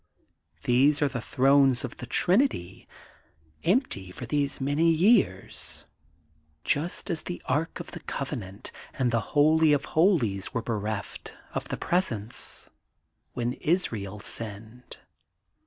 [0.63, 2.87] These are the thrones of the Trinity,
[3.63, 5.85] empty for these many years,
[6.63, 11.67] just as the Ark of the Covenant and the Holy of Holies were bereft of
[11.67, 12.67] the Presence,
[13.33, 14.97] when Israel sinned.